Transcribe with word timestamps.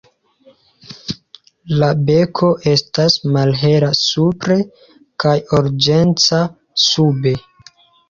La 1.83 1.89
beko 2.07 2.49
estas 2.73 3.19
malhela 3.37 3.93
supre 4.01 4.59
kaj 5.27 5.37
oranĝeca 5.63 6.45
sube. 6.91 7.41